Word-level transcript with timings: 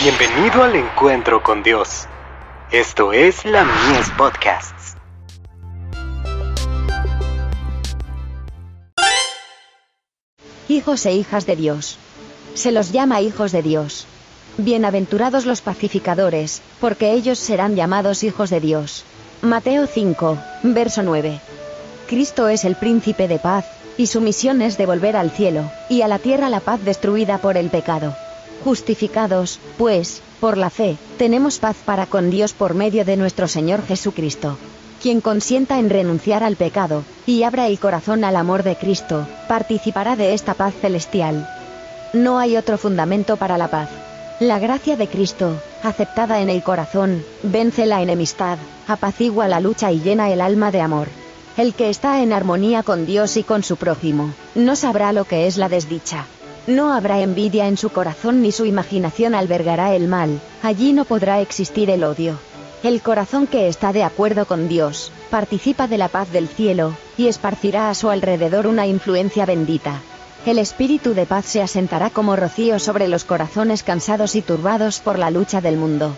Bienvenido 0.00 0.62
al 0.62 0.76
encuentro 0.76 1.42
con 1.42 1.64
Dios. 1.64 2.06
Esto 2.70 3.12
es 3.12 3.44
la 3.44 3.64
Mies 3.64 4.08
Podcasts. 4.16 4.94
Hijos 10.68 11.04
e 11.04 11.14
hijas 11.14 11.46
de 11.46 11.56
Dios. 11.56 11.98
Se 12.54 12.70
los 12.70 12.92
llama 12.92 13.20
hijos 13.22 13.50
de 13.50 13.62
Dios. 13.62 14.06
Bienaventurados 14.56 15.46
los 15.46 15.62
pacificadores, 15.62 16.62
porque 16.80 17.10
ellos 17.14 17.40
serán 17.40 17.74
llamados 17.74 18.22
hijos 18.22 18.50
de 18.50 18.60
Dios. 18.60 19.04
Mateo 19.42 19.88
5, 19.88 20.38
verso 20.62 21.02
9. 21.02 21.40
Cristo 22.06 22.46
es 22.46 22.64
el 22.64 22.76
príncipe 22.76 23.26
de 23.26 23.40
paz, 23.40 23.66
y 23.96 24.06
su 24.06 24.20
misión 24.20 24.62
es 24.62 24.78
devolver 24.78 25.16
al 25.16 25.32
cielo, 25.32 25.68
y 25.88 26.02
a 26.02 26.08
la 26.08 26.20
tierra 26.20 26.50
la 26.50 26.60
paz 26.60 26.84
destruida 26.84 27.38
por 27.38 27.56
el 27.56 27.68
pecado. 27.68 28.14
Justificados, 28.64 29.60
pues, 29.76 30.20
por 30.40 30.56
la 30.56 30.70
fe, 30.70 30.96
tenemos 31.16 31.58
paz 31.58 31.76
para 31.84 32.06
con 32.06 32.30
Dios 32.30 32.52
por 32.52 32.74
medio 32.74 33.04
de 33.04 33.16
nuestro 33.16 33.48
Señor 33.48 33.84
Jesucristo. 33.86 34.58
Quien 35.02 35.20
consienta 35.20 35.78
en 35.78 35.90
renunciar 35.90 36.42
al 36.42 36.56
pecado, 36.56 37.04
y 37.24 37.44
abra 37.44 37.68
el 37.68 37.78
corazón 37.78 38.24
al 38.24 38.36
amor 38.36 38.64
de 38.64 38.76
Cristo, 38.76 39.26
participará 39.48 40.16
de 40.16 40.34
esta 40.34 40.54
paz 40.54 40.74
celestial. 40.80 41.48
No 42.12 42.38
hay 42.38 42.56
otro 42.56 42.78
fundamento 42.78 43.36
para 43.36 43.58
la 43.58 43.68
paz. 43.68 43.90
La 44.40 44.58
gracia 44.58 44.96
de 44.96 45.08
Cristo, 45.08 45.60
aceptada 45.82 46.40
en 46.40 46.50
el 46.50 46.62
corazón, 46.62 47.24
vence 47.42 47.86
la 47.86 48.02
enemistad, 48.02 48.58
apacigua 48.86 49.48
la 49.48 49.60
lucha 49.60 49.92
y 49.92 50.00
llena 50.00 50.30
el 50.30 50.40
alma 50.40 50.70
de 50.70 50.80
amor. 50.80 51.08
El 51.56 51.74
que 51.74 51.90
está 51.90 52.22
en 52.22 52.32
armonía 52.32 52.84
con 52.84 53.04
Dios 53.04 53.36
y 53.36 53.42
con 53.42 53.64
su 53.64 53.76
prójimo, 53.76 54.32
no 54.54 54.76
sabrá 54.76 55.12
lo 55.12 55.24
que 55.24 55.48
es 55.48 55.56
la 55.56 55.68
desdicha. 55.68 56.26
No 56.68 56.92
habrá 56.92 57.20
envidia 57.20 57.66
en 57.66 57.78
su 57.78 57.88
corazón 57.88 58.42
ni 58.42 58.52
su 58.52 58.66
imaginación 58.66 59.34
albergará 59.34 59.94
el 59.94 60.06
mal, 60.06 60.38
allí 60.62 60.92
no 60.92 61.06
podrá 61.06 61.40
existir 61.40 61.88
el 61.88 62.04
odio. 62.04 62.38
El 62.82 63.00
corazón 63.00 63.46
que 63.46 63.68
está 63.68 63.94
de 63.94 64.04
acuerdo 64.04 64.44
con 64.44 64.68
Dios, 64.68 65.10
participa 65.30 65.86
de 65.86 65.96
la 65.96 66.08
paz 66.08 66.30
del 66.30 66.46
cielo, 66.46 66.92
y 67.16 67.28
esparcirá 67.28 67.88
a 67.88 67.94
su 67.94 68.10
alrededor 68.10 68.66
una 68.66 68.86
influencia 68.86 69.46
bendita. 69.46 70.02
El 70.44 70.58
espíritu 70.58 71.14
de 71.14 71.24
paz 71.24 71.46
se 71.46 71.62
asentará 71.62 72.10
como 72.10 72.36
rocío 72.36 72.78
sobre 72.78 73.08
los 73.08 73.24
corazones 73.24 73.82
cansados 73.82 74.36
y 74.36 74.42
turbados 74.42 75.00
por 75.00 75.18
la 75.18 75.30
lucha 75.30 75.62
del 75.62 75.78
mundo. 75.78 76.12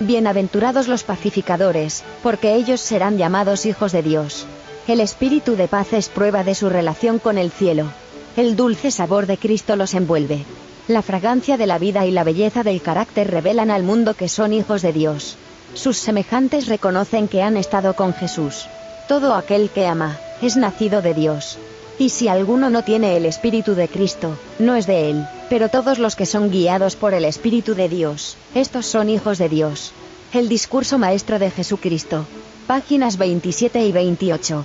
Bienaventurados 0.00 0.88
los 0.88 1.04
pacificadores, 1.04 2.04
porque 2.22 2.54
ellos 2.54 2.80
serán 2.80 3.18
llamados 3.18 3.66
hijos 3.66 3.92
de 3.92 4.02
Dios. 4.02 4.46
El 4.88 5.00
espíritu 5.00 5.56
de 5.56 5.68
paz 5.68 5.92
es 5.92 6.08
prueba 6.08 6.42
de 6.42 6.54
su 6.54 6.70
relación 6.70 7.18
con 7.18 7.36
el 7.36 7.50
cielo. 7.50 7.88
El 8.36 8.56
dulce 8.56 8.90
sabor 8.90 9.26
de 9.26 9.38
Cristo 9.38 9.76
los 9.76 9.94
envuelve. 9.94 10.44
La 10.88 11.02
fragancia 11.02 11.56
de 11.56 11.68
la 11.68 11.78
vida 11.78 12.04
y 12.04 12.10
la 12.10 12.24
belleza 12.24 12.64
del 12.64 12.82
carácter 12.82 13.30
revelan 13.30 13.70
al 13.70 13.84
mundo 13.84 14.14
que 14.14 14.28
son 14.28 14.52
hijos 14.52 14.82
de 14.82 14.92
Dios. 14.92 15.36
Sus 15.74 15.98
semejantes 15.98 16.66
reconocen 16.66 17.28
que 17.28 17.42
han 17.42 17.56
estado 17.56 17.94
con 17.94 18.12
Jesús. 18.12 18.66
Todo 19.06 19.34
aquel 19.34 19.70
que 19.70 19.86
ama, 19.86 20.18
es 20.42 20.56
nacido 20.56 21.00
de 21.00 21.14
Dios. 21.14 21.58
Y 21.96 22.08
si 22.08 22.26
alguno 22.26 22.70
no 22.70 22.82
tiene 22.82 23.16
el 23.16 23.24
Espíritu 23.24 23.76
de 23.76 23.86
Cristo, 23.86 24.36
no 24.58 24.74
es 24.74 24.88
de 24.88 25.10
él, 25.10 25.24
pero 25.48 25.68
todos 25.68 26.00
los 26.00 26.16
que 26.16 26.26
son 26.26 26.50
guiados 26.50 26.96
por 26.96 27.14
el 27.14 27.24
Espíritu 27.24 27.76
de 27.76 27.88
Dios, 27.88 28.36
estos 28.56 28.84
son 28.84 29.10
hijos 29.10 29.38
de 29.38 29.48
Dios. 29.48 29.92
El 30.32 30.48
discurso 30.48 30.98
maestro 30.98 31.38
de 31.38 31.52
Jesucristo. 31.52 32.26
Páginas 32.66 33.16
27 33.16 33.86
y 33.86 33.92
28. 33.92 34.64